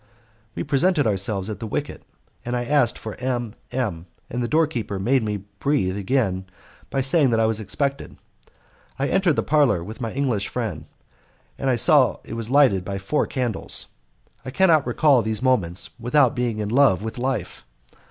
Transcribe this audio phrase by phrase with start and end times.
[0.55, 2.01] We presented ourselves at the wicket,
[2.43, 6.47] and I asked for M M, and the doorkeeper made me breathe again
[6.89, 8.17] by saying that I was expected.
[8.97, 10.85] I entered the parlour with my English friend,
[11.55, 13.89] and saw that it was lighted by four candles.
[14.43, 17.63] I cannot recall these moments without being in love with life.